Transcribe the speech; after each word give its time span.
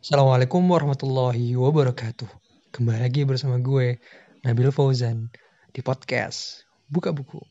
Assalamualaikum 0.00 0.64
warahmatullahi 0.64 1.60
wabarakatuh. 1.60 2.24
Kembali 2.72 3.04
lagi 3.04 3.20
bersama 3.28 3.60
gue, 3.60 4.00
Nabil 4.48 4.72
Fauzan, 4.72 5.28
di 5.76 5.84
podcast 5.84 6.64
Buka 6.88 7.12
Buku. 7.12 7.44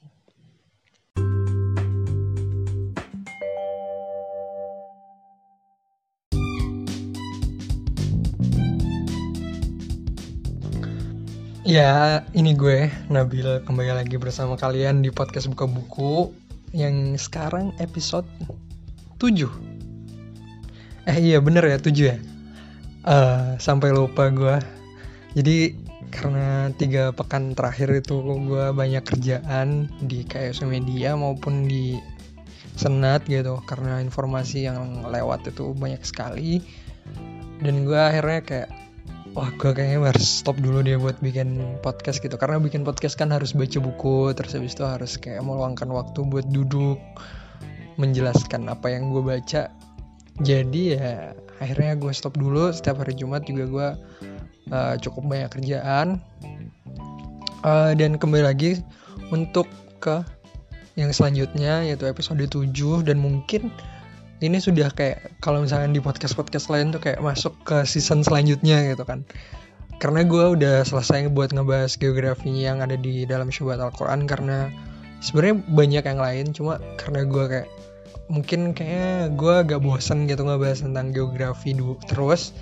Ya, 11.61 12.25
ini 12.33 12.57
gue, 12.57 12.89
Nabil, 13.13 13.61
kembali 13.61 13.93
lagi 13.93 14.17
bersama 14.17 14.57
kalian 14.57 15.05
di 15.05 15.13
podcast 15.13 15.53
Buka 15.53 15.69
Buku 15.69 16.33
yang 16.73 17.13
sekarang 17.13 17.77
episode 17.77 18.25
7. 19.21 19.45
Eh 21.05 21.17
iya 21.29 21.37
bener 21.37 21.61
ya 21.69 21.77
7 21.77 21.93
ya. 21.93 22.17
Eh, 23.07 23.55
sampai 23.63 23.95
lupa 23.95 24.27
gue. 24.27 24.59
Jadi 25.31 25.71
karena 26.11 26.73
tiga 26.75 27.15
pekan 27.15 27.55
terakhir 27.55 28.03
itu 28.03 28.19
gue 28.19 28.65
banyak 28.75 29.05
kerjaan 29.05 29.87
di 30.03 30.25
KS 30.25 30.65
Media 30.65 31.15
maupun 31.15 31.69
di 31.69 31.95
Senat 32.79 33.27
gitu 33.27 33.59
karena 33.67 33.99
informasi 33.99 34.67
yang 34.67 35.07
lewat 35.07 35.47
itu 35.47 35.71
banyak 35.75 36.03
sekali. 36.03 36.59
Dan 37.63 37.87
gue 37.87 37.95
akhirnya 37.95 38.39
kayak 38.43 38.69
wah 39.31 39.47
gue 39.51 39.71
kayaknya 39.71 40.11
harus 40.11 40.27
stop 40.27 40.59
dulu 40.59 40.83
dia 40.83 40.99
buat 40.99 41.19
bikin 41.23 41.79
podcast 41.79 42.19
gitu. 42.19 42.35
Karena 42.35 42.59
bikin 42.59 42.83
podcast 42.83 43.15
kan 43.15 43.31
harus 43.31 43.55
baca 43.55 43.79
buku 43.79 44.35
terus 44.35 44.59
habis 44.59 44.75
itu 44.75 44.83
harus 44.83 45.15
kayak 45.15 45.39
meluangkan 45.43 45.87
waktu 45.87 46.19
buat 46.27 46.47
duduk 46.51 46.99
menjelaskan 47.95 48.67
apa 48.67 48.91
yang 48.91 49.11
gue 49.11 49.23
baca. 49.23 49.71
Jadi 50.39 50.99
ya 50.99 51.35
akhirnya 51.59 51.95
gue 51.99 52.11
stop 52.15 52.39
dulu 52.39 52.71
setiap 52.71 53.03
hari 53.03 53.15
Jumat 53.15 53.45
juga 53.45 53.63
gue 53.67 53.87
uh, 54.71 54.95
cukup 54.99 55.23
banyak 55.27 55.49
kerjaan. 55.51 56.23
Uh, 57.59 57.91
dan 57.99 58.15
kembali 58.15 58.47
lagi 58.47 58.79
untuk 59.35 59.67
ke 59.99 60.23
yang 60.95 61.11
selanjutnya 61.11 61.83
yaitu 61.83 62.07
episode 62.07 62.39
7 62.39 62.71
dan 63.03 63.19
mungkin 63.19 63.71
ini 64.39 64.55
sudah 64.59 64.87
kayak 64.95 65.35
kalau 65.43 65.63
misalnya 65.63 65.91
di 65.91 65.99
podcast-podcast 65.99 66.71
lain 66.71 66.95
tuh 66.95 67.03
kayak 67.03 67.19
masuk 67.19 67.51
ke 67.67 67.83
season 67.83 68.23
selanjutnya 68.23 68.95
gitu 68.95 69.03
kan. 69.03 69.27
Karena 69.99 70.23
gue 70.23 70.55
udah 70.55 70.87
selesai 70.87 71.27
buat 71.35 71.51
ngebahas 71.51 71.99
geografi 71.99 72.47
yang 72.47 72.79
ada 72.79 72.95
di 72.95 73.27
dalam 73.27 73.51
syubat 73.51 73.83
Al-Quran 73.83 74.23
karena 74.31 74.71
sebenarnya 75.19 75.59
banyak 75.67 76.03
yang 76.07 76.19
lain 76.23 76.45
cuma 76.55 76.79
karena 76.95 77.27
gue 77.27 77.43
kayak 77.51 77.67
mungkin 78.29 78.77
kayak 78.77 79.35
gue 79.35 79.53
agak 79.65 79.81
bosen 79.81 80.29
gitu 80.29 80.45
ngebahas 80.45 80.85
tentang 80.85 81.11
geografi 81.11 81.73
dulu 81.73 81.97
terus. 82.05 82.53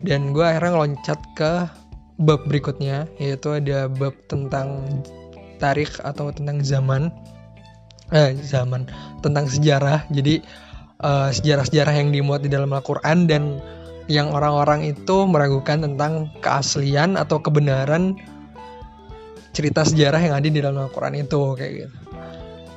Dan 0.00 0.32
gue 0.36 0.44
akhirnya 0.44 0.76
ngeloncat 0.76 1.20
ke 1.36 1.52
bab 2.20 2.44
berikutnya 2.44 3.08
yaitu 3.16 3.56
ada 3.56 3.88
bab 3.88 4.12
tentang 4.28 4.84
tarik 5.56 5.90
atau 6.04 6.32
tentang 6.32 6.60
zaman. 6.60 7.08
Eh 8.12 8.36
zaman. 8.44 8.86
Tentang 9.24 9.48
sejarah. 9.48 10.04
Jadi 10.12 10.44
sejarah 11.00 11.32
sejarah-sejarah 11.32 11.94
yang 11.96 12.12
dimuat 12.12 12.44
di 12.44 12.52
dalam 12.52 12.68
Al-Quran 12.76 13.24
dan 13.24 13.56
yang 14.04 14.36
orang-orang 14.36 14.84
itu 14.84 15.24
meragukan 15.24 15.80
tentang 15.80 16.28
keaslian 16.44 17.16
atau 17.16 17.40
kebenaran 17.40 18.20
cerita 19.56 19.80
sejarah 19.80 20.20
yang 20.20 20.34
ada 20.36 20.48
di 20.50 20.60
dalam 20.60 20.76
Al-Quran 20.76 21.24
itu 21.24 21.40
kayak 21.56 21.72
gitu. 21.72 21.96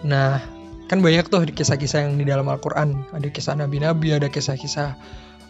Nah, 0.08 0.40
kan 0.92 1.00
banyak 1.00 1.26
tuh 1.32 1.48
kisah-kisah 1.48 2.06
yang 2.08 2.20
di 2.20 2.26
dalam 2.28 2.48
Al-Quran. 2.48 3.10
Ada 3.16 3.28
kisah 3.32 3.56
nabi-nabi, 3.56 4.16
ada 4.16 4.28
kisah-kisah 4.28 5.00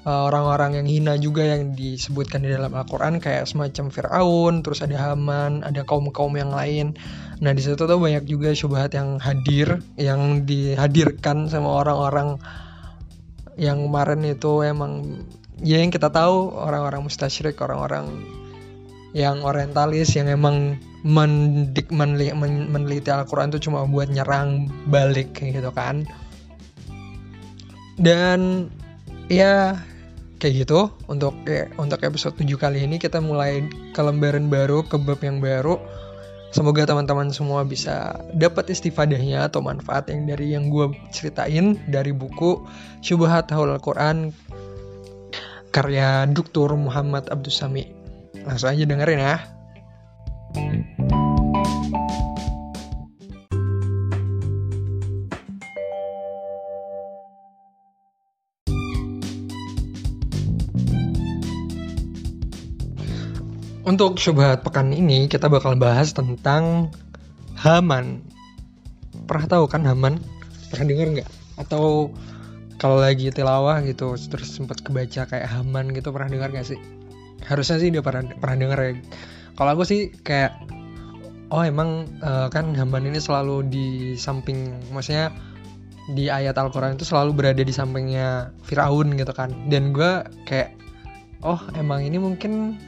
uh, 0.05 0.23
orang-orang 0.29 0.79
yang 0.83 0.87
hina 0.87 1.13
juga 1.19 1.43
yang 1.43 1.73
disebutkan 1.73 2.43
di 2.43 2.51
dalam 2.51 2.71
Al-Quran 2.71 3.19
kayak 3.19 3.47
semacam 3.49 3.89
Fir'aun, 3.89 4.61
terus 4.61 4.83
ada 4.83 4.95
Haman, 4.99 5.63
ada 5.65 5.81
kaum-kaum 5.83 6.35
yang 6.35 6.51
lain. 6.53 6.95
Nah 7.41 7.51
di 7.51 7.61
situ 7.63 7.79
tuh 7.79 7.99
banyak 7.99 8.23
juga 8.27 8.53
syubhat 8.53 8.93
yang 8.95 9.19
hadir, 9.19 9.81
yang 9.99 10.45
dihadirkan 10.47 11.49
sama 11.49 11.81
orang-orang 11.81 12.39
yang 13.53 13.85
kemarin 13.85 14.25
itu 14.25 14.65
emang 14.65 15.23
ya 15.61 15.77
yang 15.77 15.93
kita 15.93 16.09
tahu 16.09 16.51
orang-orang 16.57 17.05
mustasyrik, 17.05 17.57
orang-orang 17.61 18.09
yang 19.13 19.45
orientalis 19.45 20.17
yang 20.17 20.25
emang 20.25 20.81
mendik 21.05 21.93
menli, 21.93 22.33
men, 22.33 22.73
meneliti 22.73 23.13
Al-Quran 23.13 23.53
itu 23.53 23.69
cuma 23.69 23.85
buat 23.85 24.09
nyerang 24.09 24.67
balik 24.89 25.37
gitu 25.37 25.69
kan. 25.69 26.09
Dan 28.01 28.73
ya 29.29 29.77
kayak 30.41 30.65
gitu. 30.65 30.89
Untuk 31.05 31.37
ya, 31.45 31.69
untuk 31.77 32.01
episode 32.01 32.33
7 32.35 32.57
kali 32.57 32.89
ini 32.89 32.97
kita 32.97 33.21
mulai 33.21 33.63
ke 33.93 34.01
lembaran 34.01 34.49
baru 34.49 34.81
ke 34.83 34.97
bab 34.97 35.21
yang 35.21 35.37
baru. 35.37 35.77
Semoga 36.53 36.85
teman-teman 36.85 37.33
semua 37.33 37.65
bisa 37.65 38.13
dapat 38.37 38.69
istifadahnya 38.69 39.49
atau 39.49 39.65
manfaat 39.65 40.05
yang 40.13 40.29
dari 40.29 40.53
yang 40.53 40.69
gue 40.69 40.93
ceritain 41.09 41.81
dari 41.89 42.13
buku 42.13 42.61
Syubhat 43.01 43.49
Haul 43.49 43.73
Al-Quran 43.73 44.29
karya 45.73 46.29
Dr. 46.29 46.77
Muhammad 46.77 47.25
Abdus 47.33 47.57
Sami 47.57 48.02
langsung 48.43 48.69
aja 48.71 48.83
dengerin 48.83 49.19
ya 49.19 49.37
Untuk 63.83 64.15
syubhat 64.15 64.63
pekan 64.63 64.95
ini 64.95 65.27
kita 65.27 65.51
bakal 65.51 65.75
bahas 65.75 66.15
tentang 66.15 66.87
Haman. 67.59 68.23
Pernah 69.27 69.45
tahu 69.45 69.67
kan 69.67 69.83
Haman? 69.83 70.23
Pernah 70.71 70.85
dengar 70.87 71.07
nggak? 71.19 71.29
Atau 71.59 72.15
kalau 72.79 73.03
lagi 73.03 73.27
tilawah 73.27 73.83
gitu 73.83 74.15
terus 74.31 74.55
sempat 74.55 74.79
kebaca 74.81 75.27
kayak 75.27 75.51
Haman 75.51 75.91
gitu 75.91 76.15
pernah 76.15 76.31
dengar 76.31 76.55
nggak 76.55 76.73
sih? 76.73 76.79
Harusnya 77.43 77.77
sih 77.79 77.89
dia 77.91 78.03
pernah 78.03 78.27
pernah 78.39 78.55
dengar 78.59 78.79
ya. 78.79 78.91
Kalau 79.53 79.69
aku 79.77 79.83
sih 79.85 80.09
kayak 80.23 80.55
oh 81.53 81.61
emang 81.61 82.09
uh, 82.25 82.49
kan 82.49 82.73
Haman 82.73 83.05
ini 83.05 83.21
selalu 83.21 83.67
di 83.69 83.87
samping 84.17 84.73
maksudnya 84.89 85.29
di 86.11 86.27
ayat 86.27 86.59
Al-Quran 86.59 86.99
itu 86.99 87.07
selalu 87.07 87.31
berada 87.31 87.63
di 87.63 87.71
sampingnya 87.71 88.51
Firaun 88.65 89.15
gitu 89.15 89.31
kan. 89.31 89.53
Dan 89.69 89.95
gue 89.95 90.25
kayak 90.49 90.75
oh 91.43 91.59
emang 91.75 92.03
ini 92.03 92.17
mungkin 92.17 92.79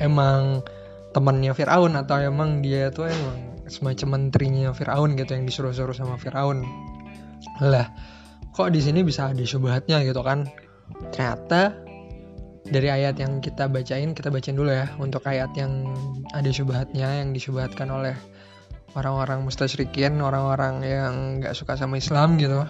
emang 0.00 0.64
temannya 1.12 1.52
Fir'aun 1.52 1.92
atau 1.94 2.16
emang 2.16 2.64
dia 2.64 2.88
tuh 2.88 3.12
emang 3.12 3.36
semacam 3.68 4.08
menterinya 4.18 4.72
Fir'aun 4.72 5.14
gitu 5.16 5.36
yang 5.36 5.44
disuruh-suruh 5.44 5.92
sama 5.96 6.16
Fir'aun. 6.16 6.64
Lah 7.60 7.92
kok 8.52 8.72
di 8.72 8.80
sini 8.80 9.04
bisa 9.04 9.32
ada 9.32 9.44
syubhatnya 9.44 10.00
gitu 10.04 10.20
kan? 10.24 10.48
Ternyata 11.12 11.76
dari 12.68 12.88
ayat 12.92 13.18
yang 13.18 13.42
kita 13.42 13.66
bacain 13.66 14.14
kita 14.14 14.30
bacain 14.30 14.54
dulu 14.54 14.70
ya. 14.70 14.86
Untuk 15.02 15.26
ayat 15.26 15.50
yang 15.58 15.90
ada 16.30 16.46
syubhatnya 16.46 17.22
yang 17.22 17.34
disyubhatkan 17.34 17.90
oleh 17.90 18.14
orang-orang 18.94 19.42
mustasyrikin 19.42 20.20
orang-orang 20.22 20.84
yang 20.84 21.14
nggak 21.42 21.56
suka 21.56 21.74
sama 21.74 21.98
Islam 21.98 22.38
gitu. 22.38 22.62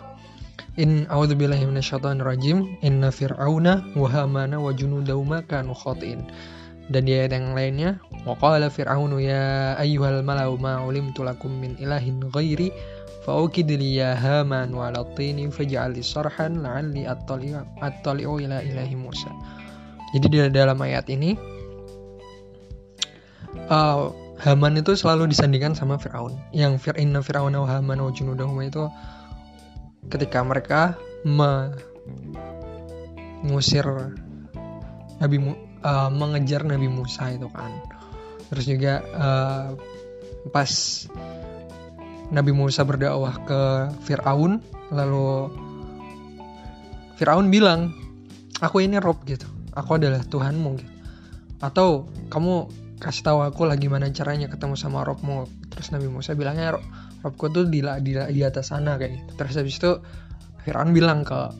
In 0.81 1.05
a'udzubillahi 1.13 1.69
minasyaitonirrajim. 1.69 2.81
Inna 2.81 3.13
fir'auna 3.13 3.93
wa 3.93 4.09
hamana 4.09 4.57
wa 4.57 4.73
junudahu 4.73 5.29
kanu 5.45 5.77
khatiin. 5.77 6.25
Dan 6.89 7.07
di 7.07 7.15
ayat 7.15 7.37
yang 7.37 7.53
lainnya 7.53 7.91
waqala 8.25 8.73
fir'aunu 8.73 9.23
ya 9.23 9.77
ayyuhal 9.79 10.25
malau 10.25 10.59
ma 10.59 10.83
ulimtu 10.83 11.23
lakum 11.23 11.53
min 11.53 11.79
ilahin 11.79 12.19
ghairi 12.33 12.75
fa'ukid 13.23 13.71
li 13.71 14.03
ya 14.03 14.19
haman 14.19 14.75
wa 14.75 14.91
latini 14.91 15.47
faj'al 15.47 15.95
sarhan 16.03 16.59
la'alli 16.59 17.07
attali'u 17.07 18.35
ila 18.43 18.59
ilahi 18.67 18.99
Musa 18.99 19.31
jadi 20.13 20.27
di 20.29 20.39
dalam 20.53 20.77
ayat 20.81 21.09
ini 21.09 21.35
uh, 23.73 24.13
Haman 24.43 24.75
itu 24.75 24.99
selalu 24.99 25.31
disandingkan 25.31 25.79
sama 25.79 26.03
Fir'aun. 26.03 26.35
Yang 26.51 26.83
fir'inna 26.83 27.23
fir'aun 27.23 27.55
wa 27.55 27.63
haman 27.63 28.03
wa 28.03 28.11
junudahum 28.11 28.59
itu 28.59 28.91
ketika 30.11 30.43
mereka 30.43 30.99
mengusir 33.47 33.87
Nabi 35.23 35.39
uh, 35.87 36.11
mengejar 36.11 36.67
Nabi 36.67 36.91
Musa 36.91 37.31
itu 37.31 37.47
kan. 37.55 37.71
Terus 38.51 38.67
juga 38.67 38.99
uh, 39.15 39.79
pas 40.51 40.67
Nabi 42.35 42.51
Musa 42.51 42.83
berdakwah 42.83 43.47
ke 43.47 43.95
Fir'aun 44.03 44.59
lalu 44.91 45.55
Fir'aun 47.15 47.47
bilang 47.47 47.95
aku 48.59 48.83
ini 48.83 48.99
Rob 48.99 49.23
gitu 49.23 49.47
aku 49.77 50.01
adalah 50.01 50.21
Tuhanmu 50.25 50.71
gitu. 50.81 50.93
Atau 51.63 52.11
kamu 52.29 52.69
kasih 53.03 53.27
tahu 53.27 53.39
aku 53.43 53.67
lagi 53.67 53.91
mana 53.91 54.11
caranya 54.11 54.47
ketemu 54.47 54.79
sama 54.79 55.03
Robmu. 55.03 55.47
Terus 55.73 55.91
Nabi 55.91 56.07
Musa 56.07 56.37
bilangnya 56.39 56.79
Rob, 56.79 56.85
Robku 57.23 57.51
tuh 57.51 57.67
di, 57.67 57.83
di, 58.03 58.13
di 58.15 58.41
atas 58.43 58.71
sana 58.71 58.99
kayak 58.99 59.13
gitu. 59.19 59.31
Terus 59.39 59.55
habis 59.59 59.77
itu 59.79 59.93
Fir'aun 60.63 60.95
bilang 60.95 61.27
ke 61.27 61.51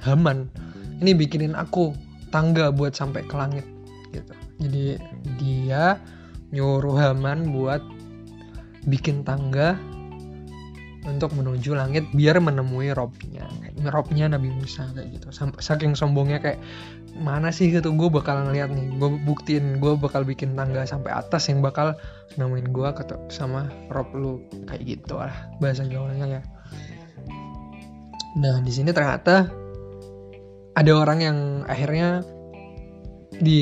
Haman 0.00 0.48
ini 1.00 1.16
bikinin 1.16 1.56
aku 1.56 1.96
tangga 2.28 2.68
buat 2.70 2.92
sampai 2.92 3.24
ke 3.24 3.34
langit 3.34 3.66
gitu. 4.12 4.32
Jadi 4.60 4.84
dia 5.40 5.96
nyuruh 6.52 6.94
Haman 6.94 7.50
buat 7.56 7.80
bikin 8.84 9.24
tangga 9.24 9.76
untuk 11.08 11.32
menuju 11.32 11.72
langit 11.72 12.04
biar 12.12 12.38
menemui 12.44 12.92
robnya 12.92 13.48
robnya 13.88 14.28
Nabi 14.28 14.52
Musa 14.52 14.84
kayak 14.92 15.08
gitu. 15.16 15.26
Saking 15.56 15.96
sombongnya 15.96 16.42
kayak 16.42 16.60
mana 17.16 17.48
sih 17.48 17.72
gitu 17.72 17.90
gue 17.96 18.08
bakal 18.12 18.44
ngeliat 18.48 18.70
nih 18.70 19.00
gue 19.00 19.10
buktiin 19.24 19.80
gue 19.80 19.96
bakal 19.96 20.22
bikin 20.28 20.52
tangga 20.52 20.84
sampai 20.84 21.10
atas 21.10 21.48
yang 21.48 21.64
bakal 21.64 21.96
nemuin 22.36 22.68
gue 22.70 22.88
sama 23.32 23.72
rob 23.88 24.08
lu 24.12 24.44
kayak 24.68 24.84
gitu 24.84 25.16
lah 25.16 25.32
bahasa 25.58 25.88
gaulnya 25.88 26.40
ya. 26.40 26.42
Nah 28.36 28.62
di 28.62 28.70
sini 28.70 28.94
ternyata 28.94 29.50
ada 30.76 30.92
orang 30.94 31.18
yang 31.18 31.38
akhirnya 31.66 32.22
di 33.40 33.60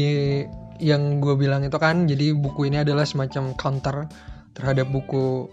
yang 0.78 1.18
gue 1.18 1.34
bilang 1.34 1.66
itu 1.66 1.74
kan 1.80 2.06
jadi 2.06 2.34
buku 2.38 2.70
ini 2.70 2.82
adalah 2.86 3.02
semacam 3.02 3.54
counter 3.58 4.06
terhadap 4.54 4.86
buku 4.90 5.50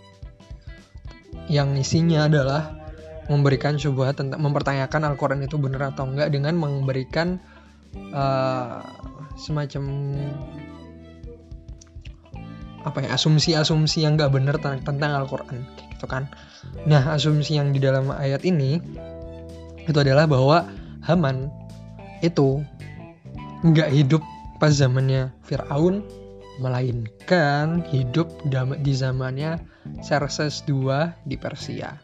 yang 1.50 1.74
isinya 1.78 2.26
adalah 2.30 2.85
memberikan 3.25 3.77
sebuah 3.77 4.13
tentang 4.13 4.42
mempertanyakan 4.42 5.01
Al-Quran 5.13 5.45
itu 5.45 5.57
benar 5.57 5.94
atau 5.94 6.06
enggak 6.06 6.30
dengan 6.30 6.54
memberikan 6.57 7.42
uh, 8.13 8.86
semacam 9.36 10.13
apa 12.86 13.01
ya 13.01 13.18
asumsi-asumsi 13.18 14.06
yang 14.06 14.16
enggak 14.16 14.30
benar 14.30 14.62
tentang, 14.62 15.12
Al-Quran 15.18 15.66
gitu 15.98 16.06
kan. 16.06 16.30
Nah 16.86 17.18
asumsi 17.18 17.57
yang 17.57 17.74
di 17.74 17.81
dalam 17.81 18.13
ayat 18.13 18.45
ini 18.45 18.77
itu 19.86 19.98
adalah 19.98 20.30
bahwa 20.30 20.69
Haman 21.06 21.50
itu 22.21 22.62
nggak 23.66 23.89
hidup 23.89 24.21
pas 24.62 24.74
zamannya 24.74 25.33
Fir'aun 25.45 26.06
melainkan 26.62 27.83
hidup 27.89 28.30
di 28.81 28.94
zamannya 28.94 29.60
Xerxes 30.01 30.63
II 30.66 31.13
di 31.28 31.36
Persia 31.36 31.98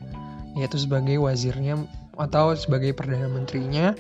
yaitu 0.56 0.78
sebagai 0.80 1.18
wazirnya 1.22 1.80
atau 2.20 2.54
sebagai 2.54 2.92
perdana 2.92 3.32
menterinya 3.32 3.96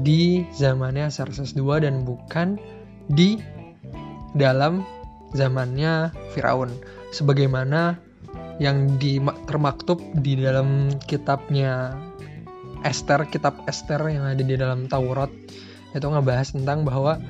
di 0.00 0.48
zamannya 0.56 1.12
Xerxes 1.12 1.52
II 1.52 1.84
dan 1.84 2.08
bukan 2.08 2.56
di 3.12 3.36
dalam 4.32 4.80
zamannya 5.36 6.12
Firaun. 6.32 6.72
Sebagaimana 7.12 8.00
yang 8.56 8.96
di 8.96 9.20
termaktub 9.44 10.00
di 10.16 10.40
dalam 10.40 10.92
kitabnya 11.04 11.96
Esther 12.82 13.28
kitab 13.28 13.62
Esther 13.68 14.00
yang 14.08 14.26
ada 14.26 14.42
di 14.42 14.56
dalam 14.56 14.88
Taurat 14.88 15.30
itu 15.92 16.06
ngebahas 16.08 16.56
tentang 16.56 16.88
bahwa 16.88 17.20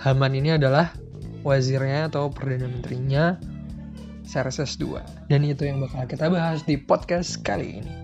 Haman 0.00 0.32
ini 0.32 0.56
adalah 0.56 0.96
wazirnya 1.44 2.08
atau 2.08 2.32
perdana 2.32 2.68
menterinya 2.68 3.36
Xerxes 4.30 4.78
II. 4.78 5.02
Dan 5.26 5.42
itu 5.42 5.66
yang 5.66 5.82
bakal 5.82 6.06
kita 6.06 6.30
bahas 6.30 6.62
di 6.62 6.78
podcast 6.78 7.42
kali 7.42 7.82
ini. 7.82 7.94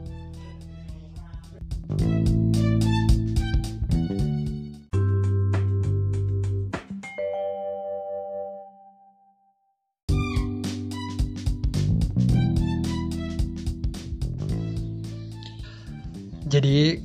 Jadi 16.47 16.99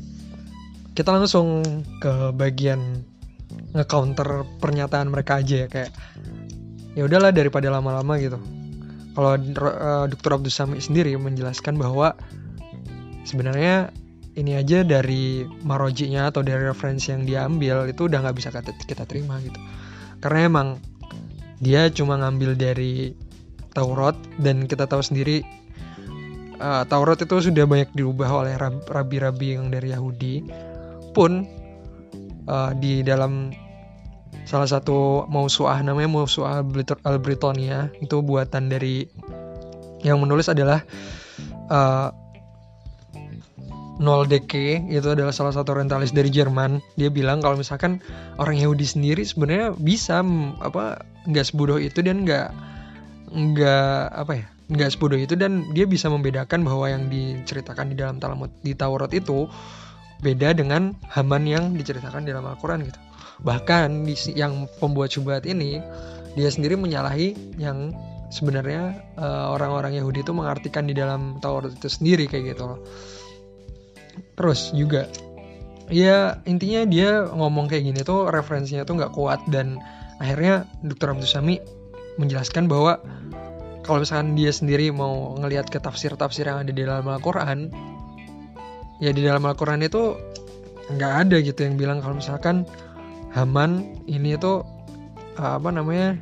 kita 0.94 1.12
langsung 1.12 1.66
ke 2.00 2.30
bagian 2.32 3.04
nge-counter 3.74 4.48
pernyataan 4.62 5.10
mereka 5.12 5.42
aja 5.44 5.66
ya 5.66 5.68
kayak 5.68 5.92
ya 6.96 7.04
udahlah 7.04 7.34
daripada 7.36 7.68
lama-lama 7.74 8.16
gitu. 8.22 8.61
Kalau 9.12 9.36
uh, 9.36 10.06
Dr. 10.08 10.32
Abdul 10.40 10.54
Sami 10.54 10.80
sendiri 10.80 11.12
menjelaskan 11.20 11.76
bahwa 11.76 12.16
sebenarnya 13.28 13.92
ini 14.40 14.56
aja 14.56 14.88
dari 14.88 15.44
marojinya 15.68 16.32
atau 16.32 16.40
dari 16.40 16.64
referensi 16.64 17.12
yang 17.12 17.28
diambil 17.28 17.92
itu 17.92 18.08
udah 18.08 18.24
nggak 18.24 18.36
bisa 18.40 18.50
kita, 18.56 18.72
kita 18.88 19.04
terima 19.04 19.36
gitu. 19.44 19.60
Karena 20.24 20.48
emang 20.48 20.68
dia 21.60 21.92
cuma 21.92 22.16
ngambil 22.18 22.56
dari 22.56 23.12
Taurat 23.72 24.16
dan 24.40 24.68
kita 24.68 24.88
tahu 24.88 25.04
sendiri 25.04 25.44
uh, 26.60 26.84
Taurat 26.88 27.20
itu 27.20 27.52
sudah 27.52 27.66
banyak 27.68 27.92
diubah 27.92 28.30
oleh 28.30 28.56
rabi-rabi 28.88 29.58
yang 29.60 29.68
dari 29.72 29.92
Yahudi 29.92 30.46
pun 31.12 31.44
uh, 32.48 32.72
di 32.78 33.04
dalam 33.04 33.52
salah 34.52 34.68
satu 34.68 35.24
mausuah 35.32 35.80
namanya 35.80 36.12
mausuah 36.12 36.60
Albritonia 37.08 37.88
itu 38.04 38.20
buatan 38.20 38.68
dari 38.68 39.08
yang 40.04 40.20
menulis 40.20 40.52
adalah 40.52 40.84
uh, 41.72 42.12
Nol 44.04 44.28
Deke 44.28 44.84
itu 44.92 45.08
adalah 45.08 45.32
salah 45.32 45.56
satu 45.56 45.72
orientalis 45.72 46.12
dari 46.12 46.28
Jerman 46.28 46.84
dia 47.00 47.08
bilang 47.08 47.40
kalau 47.40 47.56
misalkan 47.56 48.04
orang 48.36 48.60
Yahudi 48.60 48.84
sendiri 48.84 49.24
sebenarnya 49.24 49.72
bisa 49.80 50.20
apa 50.60 51.00
nggak 51.32 51.46
sebodoh 51.48 51.80
itu 51.80 52.04
dan 52.04 52.28
nggak 52.28 52.52
nggak 53.32 54.04
apa 54.12 54.34
ya 54.36 54.46
nggak 54.68 54.90
sebodoh 54.92 55.16
itu 55.16 55.40
dan 55.40 55.64
dia 55.72 55.88
bisa 55.88 56.12
membedakan 56.12 56.68
bahwa 56.68 56.92
yang 56.92 57.08
diceritakan 57.08 57.94
di 57.94 57.96
dalam 57.96 58.20
Talmud 58.20 58.52
di 58.60 58.76
Taurat 58.76 59.16
itu 59.16 59.48
beda 60.20 60.60
dengan 60.60 60.92
Haman 61.08 61.48
yang 61.48 61.64
diceritakan 61.78 62.28
dalam 62.28 62.46
Al-Quran 62.46 62.84
gitu. 62.84 63.11
Bahkan 63.42 64.06
yang 64.38 64.70
pembuat 64.78 65.14
syubhat 65.14 65.50
ini 65.50 65.82
dia 66.38 66.50
sendiri 66.50 66.78
menyalahi 66.80 67.58
yang 67.60 67.92
sebenarnya 68.32 68.96
uh, 69.20 69.52
orang-orang 69.52 70.00
Yahudi 70.00 70.24
itu 70.24 70.32
mengartikan 70.32 70.88
di 70.88 70.96
dalam 70.96 71.42
Taurat 71.44 71.76
itu 71.76 71.90
sendiri 71.92 72.30
kayak 72.30 72.56
gitu 72.56 72.64
loh. 72.76 72.80
Terus 74.40 74.72
juga 74.72 75.12
ya 75.92 76.40
intinya 76.48 76.88
dia 76.88 77.28
ngomong 77.28 77.68
kayak 77.68 77.84
gini 77.84 78.02
tuh 78.02 78.32
referensinya 78.32 78.88
tuh 78.88 78.96
nggak 79.04 79.12
kuat 79.12 79.44
dan 79.52 79.76
akhirnya 80.24 80.64
Dr. 80.88 81.12
Abdul 81.18 81.28
Sami 81.28 81.60
menjelaskan 82.16 82.72
bahwa 82.72 83.04
kalau 83.84 84.00
misalkan 84.06 84.40
dia 84.40 84.56
sendiri 84.56 84.88
mau 84.94 85.36
ngelihat 85.36 85.68
ke 85.68 85.84
tafsir-tafsir 85.84 86.48
yang 86.48 86.64
ada 86.64 86.72
di 86.72 86.82
dalam 86.88 87.04
Al-Quran 87.04 87.68
ya 89.04 89.12
di 89.12 89.22
dalam 89.26 89.44
Al-Quran 89.44 89.84
itu 89.84 90.16
nggak 90.96 91.14
ada 91.28 91.38
gitu 91.44 91.60
yang 91.66 91.76
bilang 91.76 92.00
kalau 92.00 92.16
misalkan 92.20 92.64
Haman 93.32 94.04
ini 94.12 94.36
itu 94.36 94.64
apa 95.40 95.70
namanya 95.72 96.20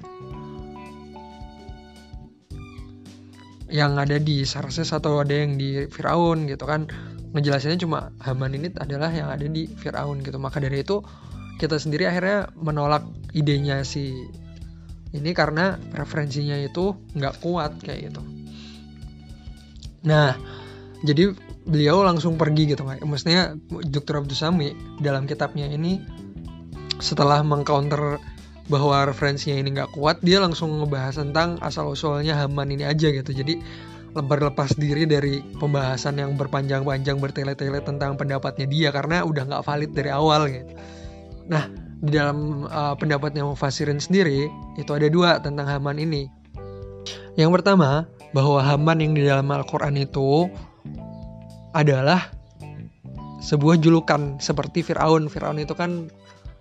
yang 3.69 3.97
ada 3.97 4.17
di 4.17 4.45
Sarses 4.45 4.89
atau 4.93 5.21
ada 5.21 5.33
yang 5.33 5.57
di 5.57 5.85
Firaun 5.89 6.49
gitu 6.49 6.65
kan. 6.65 6.89
Ngejelasinnya 7.29 7.77
cuma 7.81 8.09
Haman 8.21 8.57
ini 8.57 8.73
adalah 8.77 9.13
yang 9.13 9.29
ada 9.29 9.45
di 9.45 9.69
Firaun 9.69 10.25
gitu. 10.25 10.41
Maka 10.41 10.57
dari 10.57 10.81
itu 10.81 11.01
kita 11.61 11.77
sendiri 11.77 12.09
akhirnya 12.09 12.49
menolak 12.57 13.05
idenya 13.33 13.85
si 13.85 14.13
ini 15.13 15.33
karena 15.33 15.77
referensinya 15.93 16.57
itu 16.57 16.93
nggak 17.17 17.41
kuat 17.41 17.77
kayak 17.81 18.09
gitu. 18.09 18.21
Nah 20.05 20.33
jadi 21.05 21.33
beliau 21.69 22.01
langsung 22.01 22.35
pergi 22.39 22.73
gitu 22.73 22.81
maksudnya 22.81 23.53
Dr. 23.69 24.25
Abdul 24.25 24.37
Sami 24.37 24.73
dalam 24.97 25.29
kitabnya 25.29 25.69
ini 25.69 26.01
setelah 26.99 27.41
mengcounter 27.43 28.19
bahwa 28.69 29.09
referensinya 29.09 29.57
ini 29.57 29.69
nggak 29.73 29.97
kuat 29.97 30.21
dia 30.21 30.37
langsung 30.37 30.77
ngebahas 30.77 31.17
tentang 31.17 31.57
asal 31.65 31.89
usulnya 31.89 32.37
Haman 32.37 32.69
ini 32.69 32.85
aja 32.85 33.09
gitu. 33.09 33.33
Jadi 33.33 33.57
lebar 34.13 34.53
lepas 34.53 34.77
diri 34.77 35.09
dari 35.09 35.41
pembahasan 35.57 36.21
yang 36.21 36.37
berpanjang-panjang 36.37 37.17
bertele-tele 37.17 37.81
tentang 37.81 38.17
pendapatnya 38.17 38.69
dia 38.69 38.89
karena 38.93 39.25
udah 39.25 39.43
nggak 39.49 39.65
valid 39.65 39.91
dari 39.93 40.09
awal 40.13 40.45
gitu. 40.49 40.73
Nah 41.49 41.65
di 41.99 42.15
dalam 42.15 42.63
uh, 42.69 42.95
pendapatnya 42.95 43.43
Mufasirin 43.43 43.99
sendiri 43.99 44.47
itu 44.77 44.91
ada 44.93 45.09
dua 45.09 45.41
tentang 45.41 45.65
Haman 45.65 45.97
ini. 45.97 46.29
Yang 47.35 47.59
pertama 47.59 48.05
bahwa 48.31 48.61
Haman 48.61 49.01
yang 49.01 49.13
di 49.17 49.25
dalam 49.25 49.49
Al-Quran 49.49 49.97
itu 49.97 50.45
adalah 51.73 52.29
sebuah 53.39 53.81
julukan 53.81 54.37
seperti 54.37 54.85
Firaun. 54.85 55.31
Firaun 55.31 55.57
itu 55.61 55.73
kan 55.73 56.11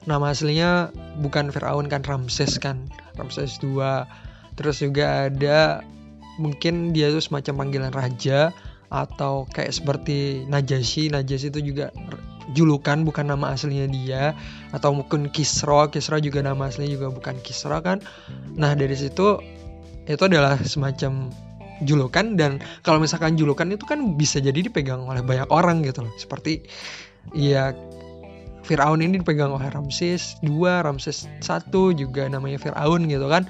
nama 0.05 0.31
aslinya 0.31 0.93
bukan 1.19 1.51
Firaun 1.51 1.91
kan 1.91 2.05
Ramses 2.05 2.61
kan. 2.61 2.87
Ramses 3.19 3.59
II. 3.59 3.83
Terus 4.55 4.83
juga 4.83 5.31
ada 5.31 5.83
mungkin 6.39 6.95
dia 6.95 7.11
itu 7.11 7.19
semacam 7.19 7.67
panggilan 7.67 7.93
raja 7.95 8.55
atau 8.89 9.49
kayak 9.51 9.75
seperti 9.75 10.47
Najasyi. 10.47 11.11
Najasyi 11.11 11.51
itu 11.51 11.61
juga 11.75 11.91
julukan 12.57 13.05
bukan 13.05 13.29
nama 13.29 13.53
aslinya 13.53 13.91
dia 13.91 14.23
atau 14.73 14.95
mungkin 14.97 15.29
Kisra. 15.29 15.91
Kisra 15.93 16.23
juga 16.23 16.41
nama 16.41 16.71
aslinya 16.71 16.97
juga 16.99 17.09
bukan 17.13 17.37
Kisra 17.43 17.83
kan. 17.83 18.01
Nah, 18.57 18.73
dari 18.73 18.95
situ 18.97 19.41
itu 20.09 20.23
adalah 20.25 20.57
semacam 20.65 21.29
julukan 21.85 22.35
dan 22.35 22.59
kalau 22.83 22.99
misalkan 22.99 23.39
julukan 23.39 23.71
itu 23.71 23.87
kan 23.87 24.19
bisa 24.19 24.43
jadi 24.43 24.67
dipegang 24.67 25.07
oleh 25.07 25.23
banyak 25.23 25.47
orang 25.53 25.87
gitu 25.87 26.03
loh 26.03 26.11
seperti 26.19 26.67
ya 27.31 27.71
Fir'aun 28.69 29.01
ini 29.01 29.25
dipegang 29.25 29.49
oleh 29.49 29.73
Ramses 29.73 30.37
dua 30.45 30.85
Ramses 30.85 31.25
satu 31.41 31.97
juga 31.97 32.29
namanya 32.29 32.61
Fir'aun 32.61 33.09
gitu 33.09 33.25
kan. 33.27 33.49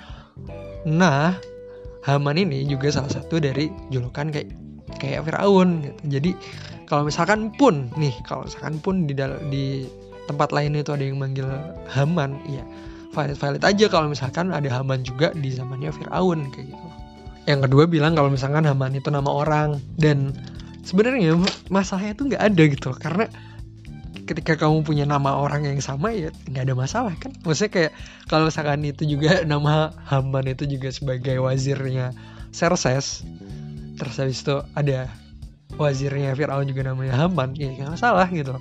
Nah 0.86 1.34
Haman 2.06 2.38
ini 2.38 2.62
juga 2.64 2.94
salah 2.94 3.10
satu 3.10 3.42
dari 3.42 3.68
julukan 3.90 4.30
kayak 4.30 4.54
kayak 5.02 5.26
Fir'aun 5.26 5.82
gitu. 5.82 6.00
jadi 6.06 6.30
kalau 6.86 7.04
misalkan 7.04 7.50
pun 7.58 7.90
nih 7.98 8.14
kalau 8.24 8.46
misalkan 8.46 8.78
pun 8.80 9.04
di 9.04 9.12
di 9.50 9.84
tempat 10.30 10.54
lain 10.54 10.78
itu 10.78 10.94
ada 10.94 11.04
yang 11.04 11.18
manggil 11.18 11.50
Haman 11.90 12.38
ya 12.48 12.62
valid 13.12 13.36
valid 13.36 13.62
aja 13.66 13.90
kalau 13.90 14.06
misalkan 14.06 14.54
ada 14.54 14.70
Haman 14.70 15.02
juga 15.02 15.34
di 15.34 15.50
zamannya 15.50 15.90
Fir'aun 15.90 16.48
kayak 16.54 16.70
gitu. 16.70 16.88
Yang 17.48 17.60
kedua 17.68 17.84
bilang 17.88 18.12
kalau 18.12 18.28
misalkan 18.28 18.68
Haman 18.68 18.92
itu 18.94 19.08
nama 19.08 19.26
orang. 19.26 19.80
Dan 19.96 20.36
sebenarnya 20.84 21.34
masalahnya 21.72 22.12
tuh 22.14 22.24
nggak 22.28 22.42
ada 22.44 22.62
gitu 22.68 22.92
karena 22.96 23.24
ketika 24.28 24.60
kamu 24.60 24.84
punya 24.84 25.08
nama 25.08 25.40
orang 25.40 25.64
yang 25.64 25.80
sama 25.80 26.12
ya 26.12 26.28
nggak 26.52 26.68
ada 26.68 26.74
masalah 26.76 27.14
kan? 27.16 27.32
Maksudnya 27.42 27.72
kayak 27.72 27.92
kalau 28.28 28.52
misalkan 28.52 28.84
itu 28.84 29.08
juga 29.08 29.40
nama 29.52 29.96
Haman 30.06 30.44
itu 30.52 30.68
juga 30.68 30.92
sebagai 30.92 31.40
wazirnya 31.40 32.12
Serses 32.52 33.24
terus 33.98 34.14
habis 34.20 34.46
itu 34.46 34.62
ada 34.78 35.10
wazirnya 35.74 36.30
Fir'aun 36.36 36.70
juga 36.70 36.86
namanya 36.86 37.26
Haman 37.26 37.56
ya 37.58 37.72
nggak 37.74 37.98
masalah 37.98 38.30
gitu 38.30 38.54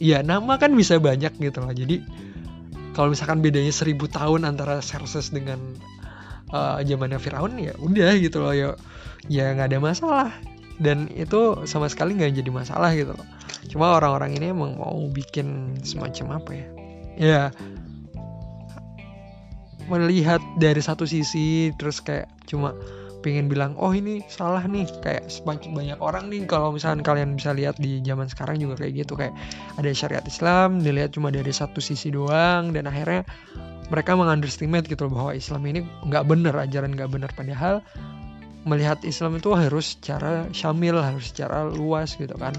ya 0.00 0.24
nama 0.24 0.56
kan 0.56 0.72
bisa 0.72 0.96
banyak 0.96 1.36
gitu 1.36 1.60
loh. 1.60 1.70
Jadi 1.76 2.00
kalau 2.96 3.12
misalkan 3.12 3.44
bedanya 3.44 3.70
seribu 3.70 4.08
tahun 4.08 4.48
antara 4.48 4.80
Serses 4.80 5.30
dengan 5.30 5.60
uh, 6.50 6.80
zamannya 6.80 7.20
Fir'aun 7.20 7.60
ya 7.60 7.76
udah 7.76 8.16
gitu 8.16 8.40
loh. 8.40 8.56
Ya 8.56 8.68
ya 9.28 9.52
nggak 9.52 9.76
ada 9.76 9.78
masalah 9.78 10.32
dan 10.80 11.12
itu 11.12 11.68
sama 11.68 11.86
sekali 11.92 12.16
nggak 12.16 12.40
jadi 12.40 12.50
masalah 12.50 12.90
gitu 12.96 13.12
loh. 13.12 13.28
Cuma 13.68 13.94
orang-orang 14.00 14.40
ini 14.40 14.50
emang 14.50 14.80
mau 14.80 14.96
bikin 15.12 15.78
semacam 15.84 16.40
apa 16.40 16.50
ya? 16.56 16.66
Ya 17.20 17.42
melihat 19.90 20.38
dari 20.56 20.78
satu 20.78 21.02
sisi 21.04 21.74
terus 21.74 21.98
kayak 21.98 22.30
cuma 22.46 22.72
pengen 23.20 23.52
bilang 23.52 23.76
oh 23.76 23.92
ini 23.92 24.24
salah 24.32 24.64
nih. 24.64 24.88
Kayak 25.04 25.28
semakin 25.28 25.76
banyak 25.76 25.98
orang 26.00 26.32
nih 26.32 26.48
kalau 26.48 26.72
misalnya 26.72 27.04
kalian 27.04 27.36
bisa 27.36 27.52
lihat 27.52 27.76
di 27.76 28.00
zaman 28.00 28.32
sekarang 28.32 28.56
juga 28.56 28.80
kayak 28.80 29.04
gitu. 29.04 29.20
Kayak 29.20 29.36
ada 29.76 29.90
syariat 29.92 30.24
Islam 30.24 30.80
dilihat 30.80 31.12
cuma 31.12 31.28
dari 31.28 31.52
satu 31.52 31.84
sisi 31.84 32.08
doang 32.08 32.72
dan 32.72 32.88
akhirnya 32.88 33.28
mereka 33.90 34.14
mengunderestimate 34.14 34.86
gitu 34.86 35.10
loh 35.10 35.12
bahwa 35.18 35.32
Islam 35.34 35.66
ini 35.66 35.82
nggak 36.06 36.24
bener 36.24 36.54
ajaran 36.56 36.96
nggak 36.96 37.10
bener. 37.12 37.30
Padahal 37.36 37.84
melihat 38.68 39.00
Islam 39.06 39.40
itu 39.40 39.52
harus 39.56 39.96
secara 39.96 40.48
syamil 40.52 41.00
harus 41.00 41.32
secara 41.32 41.68
luas 41.68 42.16
gitu 42.16 42.34
kan. 42.36 42.52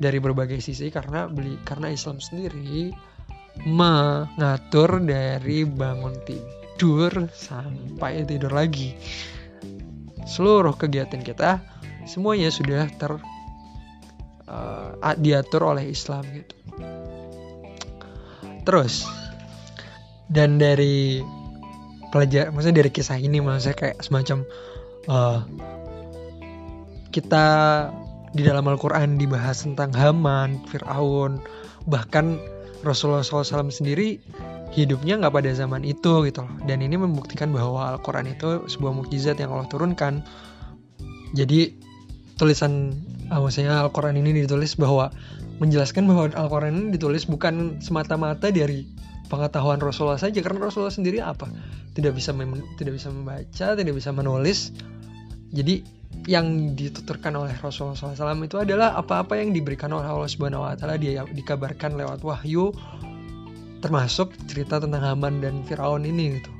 Dari 0.00 0.16
berbagai 0.16 0.64
sisi 0.64 0.88
karena 0.88 1.28
beli 1.28 1.60
karena 1.60 1.92
Islam 1.92 2.24
sendiri 2.24 2.88
mengatur 3.68 5.04
dari 5.04 5.68
bangun 5.68 6.16
tidur 6.24 7.28
sampai 7.36 8.24
tidur 8.24 8.52
lagi. 8.52 8.96
Seluruh 10.24 10.72
kegiatan 10.76 11.20
kita 11.20 11.60
semuanya 12.08 12.48
sudah 12.48 12.88
ter 12.96 13.12
uh, 14.48 15.14
diatur 15.20 15.76
oleh 15.76 15.92
Islam 15.92 16.24
gitu. 16.32 16.56
Terus 18.64 19.04
dan 20.30 20.60
dari 20.60 21.20
pelajar 22.14 22.54
maksudnya 22.54 22.86
dari 22.86 22.90
kisah 22.94 23.18
ini 23.18 23.42
maksudnya 23.42 23.76
kayak 23.76 23.98
semacam 24.02 24.46
uh, 25.08 25.46
kita 27.10 27.46
di 28.30 28.46
dalam 28.46 28.66
Al-Quran 28.66 29.18
dibahas 29.18 29.66
tentang 29.66 29.90
Haman, 29.94 30.62
Fir'aun, 30.70 31.42
bahkan 31.90 32.38
Rasulullah 32.86 33.26
SAW 33.26 33.68
sendiri 33.68 34.22
hidupnya 34.70 35.18
nggak 35.18 35.34
pada 35.34 35.50
zaman 35.50 35.82
itu 35.82 36.24
gitu 36.26 36.46
loh. 36.46 36.52
Dan 36.64 36.80
ini 36.80 36.94
membuktikan 36.94 37.50
bahwa 37.50 37.96
Al-Quran 37.96 38.30
itu 38.30 38.70
sebuah 38.70 38.94
mukjizat 38.94 39.42
yang 39.42 39.50
Allah 39.52 39.68
turunkan. 39.68 40.22
Jadi 41.34 41.74
tulisan 42.38 42.94
ah, 43.28 43.42
maksudnya 43.42 43.82
Al-Quran 43.82 44.16
ini 44.16 44.46
ditulis 44.46 44.78
bahwa 44.78 45.10
menjelaskan 45.60 46.08
bahwa 46.08 46.30
Al-Quran 46.32 46.72
ini 46.72 46.88
ditulis 46.96 47.26
bukan 47.28 47.82
semata-mata 47.82 48.48
dari 48.48 48.86
pengetahuan 49.30 49.78
Rasulullah 49.78 50.18
saja 50.18 50.42
karena 50.42 50.66
Rasulullah 50.66 50.92
sendiri 50.92 51.22
apa? 51.22 51.46
Tidak 51.94 52.10
bisa 52.10 52.34
tidak 52.76 52.92
bisa 52.98 53.08
membaca 53.14 53.66
tidak 53.78 53.94
bisa 53.94 54.10
menulis. 54.10 54.74
Jadi 55.54 55.86
yang 56.26 56.74
dituturkan 56.74 57.32
oleh 57.38 57.54
Rasulullah 57.62 57.96
SAW 57.96 58.42
itu 58.42 58.58
adalah 58.58 58.98
apa-apa 58.98 59.38
yang 59.38 59.54
diberikan 59.54 59.94
oleh 59.94 60.10
Allah 60.10 60.26
Subhanahu 60.26 60.66
Wa 60.66 60.74
Taala. 60.74 60.98
Dia 60.98 61.22
dikabarkan 61.24 61.94
lewat 61.94 62.20
wahyu 62.26 62.74
termasuk 63.80 64.36
cerita 64.44 64.76
tentang 64.82 65.00
Haman 65.00 65.40
dan 65.40 65.64
Firaun 65.64 66.04
ini 66.04 66.42
gitu. 66.42 66.50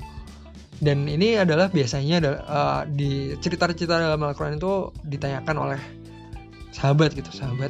Dan 0.81 1.05
ini 1.05 1.37
adalah 1.37 1.69
biasanya 1.69 2.17
uh, 2.41 2.81
di 2.89 3.37
cerita-cerita 3.37 4.01
dalam 4.01 4.17
Al-Quran 4.17 4.57
itu 4.57 4.89
ditanyakan 5.05 5.55
oleh 5.61 5.81
sahabat 6.73 7.13
gitu. 7.13 7.29
Sahabat 7.29 7.69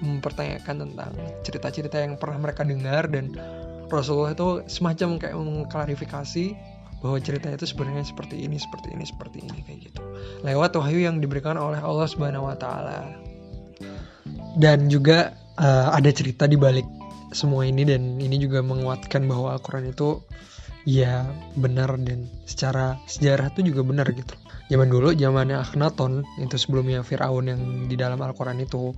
mempertanyakan 0.00 0.88
tentang 0.88 1.12
cerita-cerita 1.44 2.00
yang 2.00 2.16
pernah 2.16 2.40
mereka 2.40 2.64
dengar 2.64 3.12
dan 3.12 3.36
Rasulullah 3.92 4.32
itu 4.32 4.64
semacam 4.66 5.20
kayak 5.20 5.36
mengklarifikasi 5.36 6.56
bahwa 7.02 7.18
cerita 7.18 7.50
itu 7.50 7.66
sebenarnya 7.66 8.06
seperti 8.06 8.46
ini, 8.46 8.56
seperti 8.56 8.94
ini, 8.94 9.04
seperti 9.04 9.38
ini 9.42 9.58
kayak 9.66 9.78
gitu. 9.90 10.02
Lewat 10.46 10.78
wahyu 10.78 11.02
yang 11.02 11.18
diberikan 11.18 11.58
oleh 11.58 11.82
Allah 11.82 12.06
Subhanahu 12.06 12.46
wa 12.46 12.56
taala. 12.56 13.10
Dan 14.56 14.86
juga 14.86 15.34
uh, 15.58 15.90
ada 15.90 16.08
cerita 16.14 16.46
di 16.46 16.54
balik 16.54 16.86
semua 17.34 17.66
ini 17.66 17.82
dan 17.82 18.20
ini 18.22 18.38
juga 18.38 18.62
menguatkan 18.62 19.26
bahwa 19.26 19.56
Al-Qur'an 19.56 19.88
itu 19.88 20.22
ya 20.84 21.24
benar 21.56 21.94
dan 22.02 22.28
secara 22.44 23.00
sejarah 23.10 23.50
itu 23.50 23.72
juga 23.72 23.82
benar 23.82 24.06
gitu. 24.14 24.36
Zaman 24.70 24.88
dulu 24.88 25.10
zamannya 25.12 25.58
Akhenaton 25.58 26.22
itu 26.38 26.56
sebelumnya 26.56 27.02
Firaun 27.02 27.50
yang 27.50 27.60
di 27.90 27.96
dalam 27.98 28.22
Al-Qur'an 28.22 28.62
itu 28.62 28.94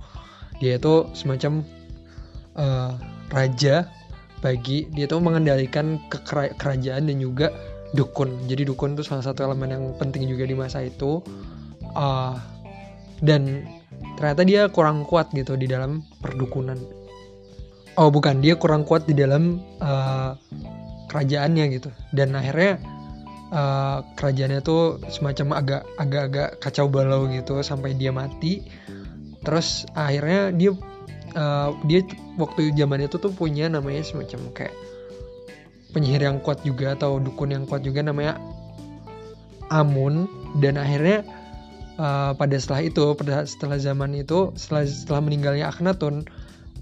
dia 0.61 0.77
itu 0.77 1.09
semacam 1.17 1.65
uh, 2.55 2.95
raja 3.33 3.89
bagi 4.45 4.85
dia 4.93 5.09
tuh 5.09 5.17
mengendalikan 5.17 5.97
kerajaan 6.61 7.09
dan 7.09 7.17
juga 7.17 7.49
dukun. 7.97 8.45
Jadi 8.45 8.69
dukun 8.69 8.93
itu 8.93 9.01
salah 9.01 9.25
satu 9.25 9.41
elemen 9.49 9.73
yang 9.73 9.85
penting 9.97 10.29
juga 10.29 10.45
di 10.45 10.53
masa 10.53 10.85
itu. 10.85 11.25
Uh, 11.97 12.37
dan 13.25 13.65
ternyata 14.21 14.45
dia 14.45 14.61
kurang 14.69 15.01
kuat 15.09 15.33
gitu 15.33 15.57
di 15.57 15.65
dalam 15.65 16.05
perdukunan. 16.21 16.77
Oh 17.97 18.13
bukan 18.13 18.43
dia 18.43 18.53
kurang 18.53 18.85
kuat 18.85 19.09
di 19.09 19.17
dalam 19.17 19.57
uh, 19.81 20.37
kerajaannya 21.09 21.65
gitu. 21.81 21.89
Dan 22.13 22.37
akhirnya 22.37 22.77
uh, 23.49 24.05
kerajaannya 24.13 24.61
tuh 24.61 25.01
semacam 25.09 25.57
agak 25.57 25.81
agak-agak 25.97 26.49
kacau 26.61 26.85
balau 26.85 27.25
gitu 27.33 27.65
sampai 27.65 27.97
dia 27.97 28.13
mati. 28.13 28.61
Terus 29.41 29.89
akhirnya 29.97 30.53
dia 30.53 30.77
uh, 31.35 31.75
dia 31.85 32.01
waktu 32.39 32.73
zaman 32.73 33.05
itu 33.05 33.19
tuh 33.19 33.31
punya 33.31 33.67
namanya 33.67 34.01
semacam 34.01 34.41
kayak 34.55 34.75
penyihir 35.95 36.27
yang 36.27 36.43
kuat 36.43 36.59
juga 36.67 36.95
atau 36.95 37.23
dukun 37.23 37.55
yang 37.55 37.63
kuat 37.63 37.83
juga 37.83 38.03
namanya 38.03 38.39
Amun. 39.71 40.27
Dan 40.55 40.79
akhirnya 40.79 41.23
uh, 41.99 42.31
pada 42.35 42.55
setelah 42.55 42.81
itu 42.87 43.05
pada 43.15 43.43
setelah 43.43 43.77
zaman 43.79 44.15
itu 44.15 44.55
setelah 44.55 44.87
setelah 44.87 45.21
meninggalnya 45.23 45.67
Akhenaton 45.71 46.23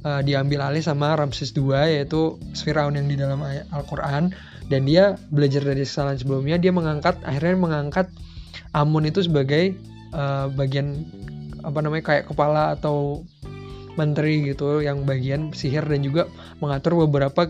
uh, 0.05 0.21
diambil 0.21 0.65
alih 0.65 0.81
sama 0.85 1.17
Ramses 1.17 1.53
II 1.57 1.73
yaitu 1.73 2.37
Firaun 2.53 2.97
yang 2.97 3.09
di 3.09 3.17
dalam 3.17 3.41
Al-Qur'an. 3.73 4.33
Dan 4.71 4.87
dia 4.87 5.19
belajar 5.29 5.59
dari 5.61 5.83
kesalahan 5.83 6.17
sebelumnya. 6.17 6.55
Dia 6.55 6.71
mengangkat 6.71 7.19
akhirnya 7.27 7.57
mengangkat 7.59 8.07
Amun 8.73 9.05
itu 9.05 9.21
sebagai 9.21 9.77
uh, 10.17 10.49
bagian 10.49 11.05
apa 11.61 11.79
namanya 11.79 12.03
kayak 12.03 12.25
kepala 12.27 12.73
atau 12.75 13.21
menteri 13.95 14.41
gitu 14.45 14.81
yang 14.81 15.05
bagian 15.05 15.53
sihir 15.53 15.85
dan 15.85 16.01
juga 16.01 16.25
mengatur 16.59 17.05
beberapa 17.05 17.49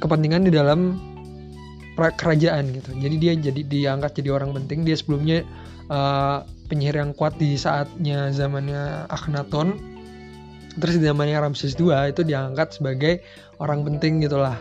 kepentingan 0.00 0.48
di 0.48 0.52
dalam 0.52 0.96
kerajaan 2.00 2.72
gitu. 2.72 2.96
Jadi 2.96 3.16
dia 3.20 3.32
jadi 3.36 3.60
diangkat 3.60 4.24
jadi 4.24 4.32
orang 4.32 4.56
penting. 4.56 4.88
Dia 4.88 4.96
sebelumnya 4.96 5.44
uh, 5.92 6.48
penyihir 6.72 6.96
yang 6.96 7.12
kuat 7.12 7.36
di 7.36 7.60
saatnya 7.60 8.32
zamannya 8.32 9.04
Akhenaton. 9.12 9.76
Terus 10.80 10.96
di 10.96 11.04
zamannya 11.04 11.36
Ramses 11.36 11.76
II 11.76 11.92
itu 12.08 12.24
diangkat 12.24 12.80
sebagai 12.80 13.20
orang 13.60 13.84
penting 13.84 14.24
gitulah. 14.24 14.56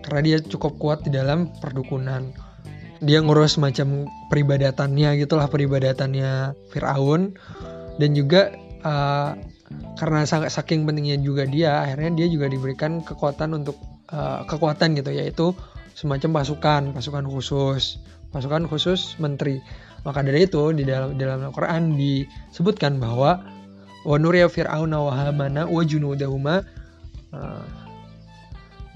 Karena 0.00 0.20
dia 0.24 0.38
cukup 0.40 0.80
kuat 0.80 1.04
di 1.04 1.12
dalam 1.12 1.52
perdukunan. 1.60 2.32
Dia 3.04 3.20
ngurus 3.20 3.60
macam 3.60 4.08
peribadatannya 4.32 5.20
gitulah 5.20 5.46
peribadatannya 5.46 6.56
Firaun 6.72 7.36
dan 8.00 8.10
juga 8.16 8.50
uh, 8.88 9.36
karena 10.00 10.24
saking 10.48 10.88
pentingnya 10.88 11.20
juga 11.20 11.44
dia 11.44 11.84
akhirnya 11.84 12.16
dia 12.16 12.26
juga 12.32 12.48
diberikan 12.48 13.04
kekuatan 13.04 13.60
untuk 13.60 13.76
uh, 14.08 14.48
kekuatan 14.48 14.96
gitu 14.96 15.12
yaitu 15.12 15.52
semacam 15.92 16.40
pasukan 16.40 16.82
pasukan 16.96 17.24
khusus 17.28 18.00
pasukan 18.32 18.64
khusus 18.68 19.16
menteri. 19.20 19.60
Maka 20.08 20.24
dari 20.24 20.48
itu 20.48 20.72
di 20.72 20.88
dalam 20.88 21.20
dalam 21.20 21.52
Al-Quran 21.52 22.00
disebutkan 22.00 22.96
bahwa 22.96 23.44
wa 24.08 24.16
nuriya 24.16 24.48
fir'auna 24.48 25.04
wa 25.04 25.12
hamana 25.12 25.68
wa 25.68 25.82
junudahuma. 25.84 26.64
Uh, 27.28 27.88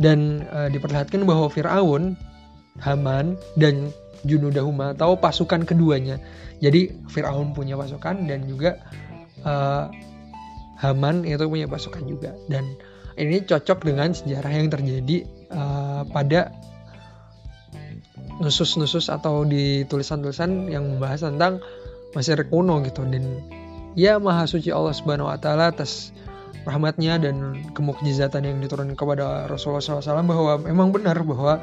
dan 0.01 0.49
uh, 0.51 0.67
diperlihatkan 0.73 1.23
bahwa 1.23 1.47
Firaun 1.47 2.19
Haman 2.83 3.39
dan 3.55 3.93
Junudahuma 4.23 4.95
atau 4.95 5.19
pasukan 5.19 5.67
keduanya. 5.67 6.19
Jadi 6.63 6.95
Firaun 7.11 7.55
punya 7.55 7.75
pasukan 7.75 8.27
dan 8.31 8.47
juga 8.47 8.79
uh, 9.47 9.91
Haman 10.83 11.23
itu 11.23 11.47
punya 11.47 11.71
pasukan 11.71 12.03
juga 12.11 12.35
dan 12.51 12.67
ini 13.15 13.45
cocok 13.47 13.87
dengan 13.87 14.11
sejarah 14.11 14.51
yang 14.51 14.69
terjadi 14.73 15.29
uh, 15.55 16.03
pada 16.11 16.51
nusus-nusus 18.43 19.07
atau 19.13 19.47
di 19.47 19.87
tulisan-tulisan 19.87 20.67
yang 20.67 20.97
membahas 20.97 21.29
tentang 21.29 21.63
Mesir 22.13 22.37
kuno 22.51 22.83
gitu 22.85 23.07
dan 23.09 23.41
ya 23.95 24.19
maha 24.19 24.45
suci 24.45 24.69
Allah 24.75 24.93
Subhanahu 24.93 25.31
wa 25.31 25.39
taala 25.39 25.73
atas 25.73 26.13
rahmatnya 26.67 27.19
dan 27.19 27.63
kemukjizatan 27.75 28.47
yang 28.47 28.57
diturunkan 28.63 28.95
kepada 28.95 29.51
Rasulullah 29.51 29.83
SAW 29.83 30.23
bahwa 30.23 30.53
memang 30.63 30.95
benar 30.95 31.19
bahwa 31.27 31.59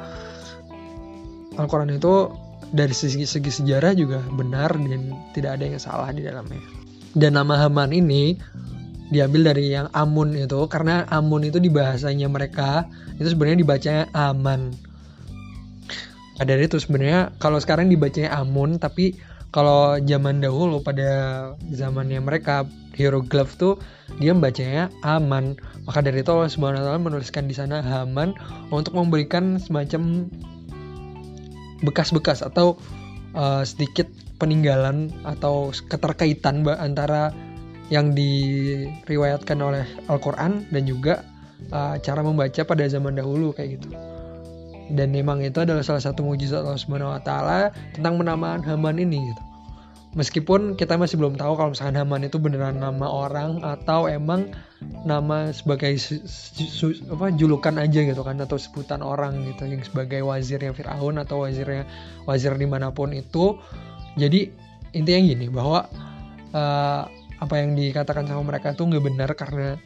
Al-Quran 1.56 1.96
itu 1.96 2.30
dari 2.70 2.94
segi, 2.94 3.26
segi 3.26 3.50
sejarah 3.50 3.92
juga 3.96 4.22
benar 4.30 4.76
dan 4.78 5.12
tidak 5.34 5.58
ada 5.58 5.64
yang 5.66 5.82
salah 5.82 6.08
di 6.14 6.22
dalamnya. 6.22 6.79
Dan 7.16 7.34
nama 7.34 7.58
Haman 7.58 7.90
ini 7.90 8.38
diambil 9.10 9.50
dari 9.50 9.74
yang 9.74 9.90
Amun 9.90 10.38
itu 10.38 10.70
karena 10.70 11.02
Amun 11.10 11.42
itu 11.42 11.58
di 11.58 11.66
bahasanya 11.66 12.30
mereka 12.30 12.86
itu 13.18 13.34
sebenarnya 13.34 13.58
dibacanya 13.66 14.04
Aman. 14.14 14.70
Nah, 16.40 16.44
dari 16.46 16.70
itu 16.70 16.78
sebenarnya 16.80 17.34
kalau 17.42 17.58
sekarang 17.58 17.90
dibacanya 17.90 18.32
Amun 18.38 18.78
tapi 18.78 19.18
kalau 19.50 19.98
zaman 19.98 20.38
dahulu 20.38 20.78
pada 20.80 21.10
zamannya 21.74 22.22
mereka 22.22 22.70
hieroglif 22.94 23.58
tuh 23.58 23.82
dia 24.22 24.30
membacanya 24.30 24.90
aman 25.02 25.58
maka 25.86 26.02
dari 26.02 26.22
itu 26.22 26.30
Allah 26.30 26.50
Subhanahu 26.50 27.02
menuliskan 27.02 27.50
di 27.50 27.54
sana 27.54 27.82
Haman 27.82 28.34
untuk 28.70 28.94
memberikan 28.94 29.58
semacam 29.58 30.30
bekas-bekas 31.82 32.46
atau 32.46 32.78
uh, 33.34 33.66
sedikit 33.66 34.06
peninggalan 34.40 35.12
atau 35.22 35.68
keterkaitan 35.86 36.64
antara 36.64 37.30
yang 37.92 38.14
diriwayatkan 38.16 39.58
oleh 39.60 39.84
Al-Quran 40.08 40.64
dan 40.72 40.82
juga 40.88 41.26
uh, 41.68 41.98
cara 42.00 42.24
membaca 42.24 42.62
pada 42.64 42.86
zaman 42.88 43.18
dahulu 43.18 43.52
kayak 43.52 43.76
gitu. 43.76 43.88
Dan 44.90 45.14
memang 45.14 45.44
itu 45.44 45.62
adalah 45.62 45.86
salah 45.86 46.02
satu 46.02 46.26
mujizat 46.26 46.66
Allah 46.66 46.80
Subhanahu 46.80 47.14
wa 47.14 47.22
taala 47.22 47.70
tentang 47.94 48.18
penamaan 48.18 48.62
Haman 48.64 48.98
ini 48.98 49.22
gitu. 49.30 49.42
Meskipun 50.10 50.74
kita 50.74 50.98
masih 50.98 51.22
belum 51.22 51.38
tahu 51.38 51.54
kalau 51.54 51.70
misalkan 51.70 51.94
Haman 51.94 52.26
itu 52.26 52.42
beneran 52.42 52.82
nama 52.82 53.06
orang 53.06 53.62
atau 53.62 54.10
emang 54.10 54.50
nama 55.06 55.54
sebagai 55.54 55.94
apa 57.14 57.30
julukan 57.38 57.78
aja 57.78 58.02
gitu 58.02 58.18
kan 58.26 58.42
atau 58.42 58.58
sebutan 58.58 59.06
orang 59.06 59.46
gitu 59.46 59.70
yang 59.70 59.86
sebagai 59.86 60.26
wazirnya 60.26 60.74
Firaun 60.74 61.22
atau 61.22 61.46
wazirnya 61.46 61.86
wazir 62.26 62.58
di 62.58 62.66
mana 62.66 62.90
pun 62.90 63.14
itu. 63.14 63.62
Jadi 64.20 64.52
intinya 64.92 65.20
gini 65.24 65.46
bahwa 65.48 65.88
uh, 66.52 67.02
apa 67.40 67.54
yang 67.56 67.72
dikatakan 67.72 68.28
sama 68.28 68.44
mereka 68.44 68.76
itu 68.76 68.84
nggak 68.84 69.04
benar 69.04 69.30
karena 69.32 69.80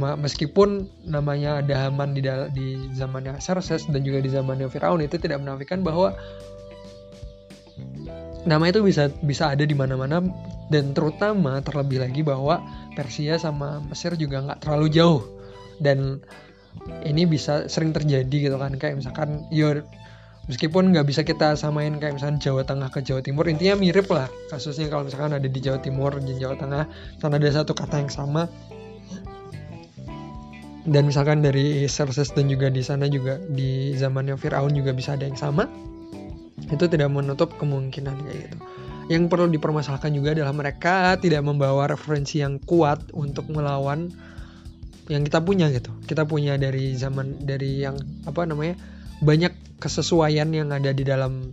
meskipun 0.00 0.88
namanya 1.04 1.60
ada 1.60 1.90
Haman 1.90 2.14
di, 2.14 2.22
di 2.54 2.66
zamannya 2.94 3.36
Xerxes 3.42 3.90
dan 3.90 4.00
juga 4.06 4.22
di 4.22 4.30
zamannya 4.30 4.70
Firaun 4.70 5.02
itu 5.04 5.18
tidak 5.18 5.42
menafikan 5.42 5.82
bahwa 5.82 6.14
nama 8.46 8.64
itu 8.70 8.80
bisa 8.82 9.10
bisa 9.22 9.50
ada 9.50 9.66
di 9.66 9.74
mana-mana 9.74 10.22
dan 10.70 10.94
terutama 10.96 11.60
terlebih 11.60 12.00
lagi 12.00 12.22
bahwa 12.24 12.62
Persia 12.96 13.36
sama 13.36 13.82
Mesir 13.90 14.16
juga 14.16 14.40
nggak 14.40 14.64
terlalu 14.64 14.86
jauh. 14.88 15.22
Dan 15.82 16.22
ini 17.04 17.28
bisa 17.28 17.68
sering 17.68 17.92
terjadi 17.92 18.48
gitu 18.48 18.56
kan 18.56 18.72
kayak 18.80 19.02
misalkan 19.02 19.44
yo 19.52 19.84
meskipun 20.50 20.90
nggak 20.90 21.06
bisa 21.06 21.22
kita 21.22 21.54
samain 21.54 21.94
kayak 22.02 22.18
misalkan 22.18 22.42
Jawa 22.42 22.66
Tengah 22.66 22.90
ke 22.90 23.04
Jawa 23.04 23.22
Timur 23.22 23.46
intinya 23.46 23.78
mirip 23.78 24.10
lah 24.10 24.26
kasusnya 24.50 24.90
kalau 24.90 25.06
misalkan 25.06 25.38
ada 25.38 25.46
di 25.46 25.60
Jawa 25.62 25.78
Timur 25.78 26.18
dan 26.18 26.34
Jawa 26.34 26.56
Tengah 26.58 26.84
sana 27.22 27.38
ada 27.38 27.50
satu 27.50 27.72
kata 27.74 28.02
yang 28.02 28.12
sama. 28.12 28.50
Dan 30.82 31.06
misalkan 31.06 31.46
dari 31.46 31.86
Xerxes 31.86 32.34
dan 32.34 32.50
juga 32.50 32.66
di 32.66 32.82
sana 32.82 33.06
juga 33.06 33.38
di 33.38 33.94
zamannya 33.94 34.34
Firaun 34.34 34.74
juga 34.74 34.90
bisa 34.90 35.14
ada 35.14 35.22
yang 35.22 35.38
sama. 35.38 35.70
Itu 36.74 36.90
tidak 36.90 37.06
menutup 37.06 37.54
kemungkinan 37.54 38.18
kayak 38.26 38.38
gitu. 38.50 38.56
Yang 39.06 39.30
perlu 39.30 39.46
dipermasalahkan 39.54 40.10
juga 40.10 40.34
adalah 40.34 40.50
mereka 40.50 41.14
tidak 41.22 41.46
membawa 41.46 41.86
referensi 41.86 42.42
yang 42.42 42.58
kuat 42.66 43.14
untuk 43.14 43.46
melawan 43.46 44.10
yang 45.12 45.22
kita 45.28 45.44
punya 45.44 45.68
gitu. 45.68 45.92
Kita 46.08 46.24
punya 46.24 46.56
dari 46.56 46.96
zaman 46.96 47.44
dari 47.44 47.84
yang 47.84 48.00
apa 48.24 48.48
namanya 48.48 48.80
banyak 49.20 49.52
kesesuaian 49.76 50.48
yang 50.50 50.72
ada 50.72 50.90
di 50.90 51.04
dalam 51.04 51.52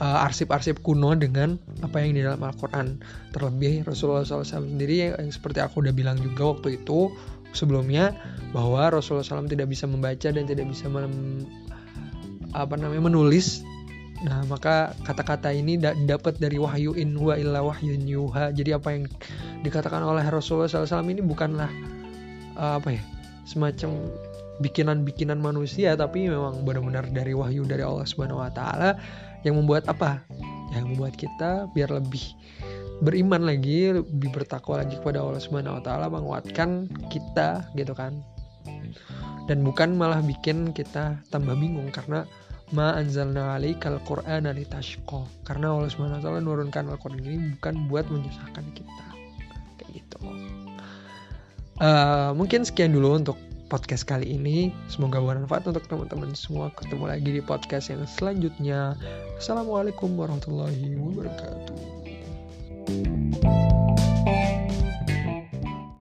uh, 0.00 0.26
arsip-arsip 0.26 0.80
kuno 0.84 1.14
dengan 1.14 1.60
apa 1.84 2.02
yang 2.02 2.16
di 2.16 2.22
dalam 2.24 2.40
Al-Quran. 2.40 2.98
Terlebih 3.32 3.88
Rasulullah 3.88 4.26
SAW 4.26 4.44
sendiri 4.44 5.14
yang 5.14 5.30
seperti 5.30 5.62
aku 5.62 5.84
udah 5.84 5.94
bilang 5.94 6.18
juga 6.18 6.56
waktu 6.56 6.80
itu 6.82 7.12
sebelumnya 7.52 8.16
bahwa 8.50 8.90
Rasulullah 8.90 9.26
SAW 9.26 9.46
tidak 9.50 9.70
bisa 9.70 9.86
membaca 9.86 10.28
dan 10.30 10.44
tidak 10.46 10.66
bisa 10.66 10.86
mem, 10.90 11.46
apa 12.56 12.74
namanya 12.74 13.06
menulis. 13.12 13.62
Nah, 14.20 14.44
maka 14.52 14.92
kata-kata 15.00 15.48
ini 15.48 15.80
dapat 15.80 16.36
dari 16.36 16.60
wahyu 16.60 16.92
in 16.92 17.16
wa 17.16 17.40
illa 17.40 17.64
yuha. 17.64 18.52
Jadi 18.52 18.76
apa 18.76 18.92
yang 18.92 19.08
dikatakan 19.64 20.04
oleh 20.04 20.20
Rasulullah 20.28 20.68
SAW 20.68 21.08
ini 21.08 21.24
bukanlah 21.24 21.72
uh, 22.56 22.78
apa 22.80 22.96
ya, 22.96 23.02
semacam 23.46 24.10
bikinan-bikinan 24.60 25.40
manusia 25.40 25.96
tapi 25.96 26.28
memang 26.28 26.62
benar-benar 26.68 27.08
dari 27.08 27.32
wahyu 27.32 27.64
dari 27.64 27.80
Allah 27.80 28.04
Subhanahu 28.04 28.44
wa 28.44 28.52
taala 28.52 29.00
yang 29.42 29.56
membuat 29.56 29.88
apa? 29.88 30.20
Yang 30.70 30.84
membuat 30.94 31.14
kita 31.16 31.66
biar 31.72 31.90
lebih 31.90 32.22
beriman 33.00 33.48
lagi, 33.48 33.96
lebih 33.96 34.30
bertakwa 34.30 34.84
lagi 34.84 35.00
kepada 35.00 35.24
Allah 35.24 35.40
Subhanahu 35.40 35.80
wa 35.80 35.82
taala, 35.82 36.06
menguatkan 36.12 36.86
kita 37.08 37.72
gitu 37.74 37.96
kan. 37.96 38.20
Dan 39.48 39.66
bukan 39.66 39.96
malah 39.96 40.22
bikin 40.22 40.70
kita 40.70 41.18
tambah 41.32 41.56
bingung 41.58 41.90
karena 41.90 42.22
ma 42.70 42.94
anzalna 42.94 43.58
alaikal 43.58 43.98
qur'ana 44.06 44.54
litashqa 44.54 45.26
karena 45.42 45.74
Allah 45.74 45.90
Subhanahu 45.90 46.22
wa 46.22 46.22
taala 46.22 46.38
menurunkan 46.38 46.86
Al-Qur'an 46.86 47.18
ini 47.18 47.58
bukan 47.58 47.90
buat 47.90 48.06
menyusahkan 48.06 48.66
kita 48.78 49.06
kayak 49.82 49.90
gitu 49.98 50.18
uh, 51.80 52.30
mungkin 52.36 52.62
sekian 52.62 52.92
dulu 52.94 53.16
untuk 53.18 53.36
podcast 53.72 54.04
kali 54.04 54.36
ini. 54.36 54.70
Semoga 54.92 55.18
bermanfaat 55.22 55.66
untuk 55.70 55.86
teman-teman 55.88 56.36
semua. 56.36 56.68
Ketemu 56.76 57.04
lagi 57.08 57.30
di 57.34 57.42
podcast 57.42 57.88
yang 57.90 58.04
selanjutnya. 58.04 58.94
Assalamualaikum 59.40 60.14
warahmatullahi 60.14 60.94
wabarakatuh 61.00 62.00